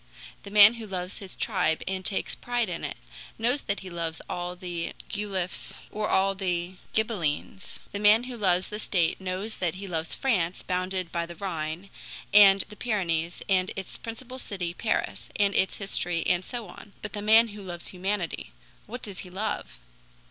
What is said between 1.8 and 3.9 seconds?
and takes pride in it, knows that he